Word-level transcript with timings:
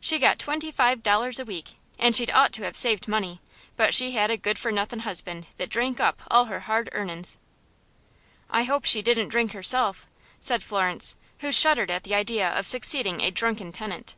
"She 0.00 0.18
got 0.18 0.38
twenty 0.38 0.70
five 0.72 1.02
dollars 1.02 1.38
a 1.38 1.44
week, 1.44 1.76
and 1.98 2.16
she'd 2.16 2.30
ought 2.30 2.54
to 2.54 2.62
have 2.62 2.74
saved 2.74 3.06
money, 3.06 3.42
but 3.76 3.92
she 3.92 4.12
had 4.12 4.30
a 4.30 4.38
good 4.38 4.58
for 4.58 4.72
nothin' 4.72 5.00
husband 5.00 5.44
that 5.58 5.68
drank 5.68 6.00
up 6.00 6.22
all 6.30 6.46
her 6.46 6.60
hard 6.60 6.88
earnin's." 6.92 7.36
"I 8.48 8.62
hope 8.62 8.86
she 8.86 9.02
didn't 9.02 9.28
drink 9.28 9.52
herself," 9.52 10.06
said 10.40 10.62
Florence, 10.64 11.16
who 11.40 11.52
shuddered 11.52 11.90
at 11.90 12.04
the 12.04 12.14
idea 12.14 12.48
of 12.48 12.66
succeeding 12.66 13.20
a 13.20 13.30
drunken 13.30 13.70
tenant. 13.70 14.14